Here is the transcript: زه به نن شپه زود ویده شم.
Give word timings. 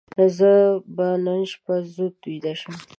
زه 0.37 0.51
به 0.95 1.07
نن 1.25 1.41
شپه 1.51 1.75
زود 1.93 2.15
ویده 2.27 2.53
شم. 2.59 2.75